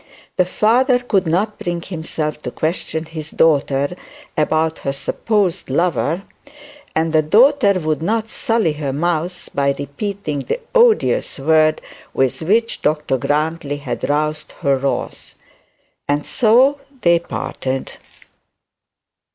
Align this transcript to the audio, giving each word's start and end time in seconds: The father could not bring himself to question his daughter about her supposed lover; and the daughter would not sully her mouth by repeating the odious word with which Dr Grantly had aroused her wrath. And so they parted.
The 0.37 0.45
father 0.47 0.97
could 0.97 1.27
not 1.27 1.59
bring 1.59 1.79
himself 1.83 2.41
to 2.41 2.49
question 2.49 3.05
his 3.05 3.29
daughter 3.29 3.95
about 4.35 4.79
her 4.79 4.91
supposed 4.93 5.69
lover; 5.69 6.23
and 6.95 7.13
the 7.13 7.21
daughter 7.21 7.79
would 7.79 8.01
not 8.01 8.27
sully 8.27 8.73
her 8.73 8.91
mouth 8.93 9.49
by 9.53 9.75
repeating 9.77 10.39
the 10.39 10.59
odious 10.73 11.37
word 11.37 11.83
with 12.15 12.41
which 12.41 12.81
Dr 12.81 13.19
Grantly 13.19 13.77
had 13.77 14.03
aroused 14.03 14.53
her 14.61 14.75
wrath. 14.75 15.35
And 16.07 16.25
so 16.25 16.79
they 17.01 17.19
parted. 17.19 17.97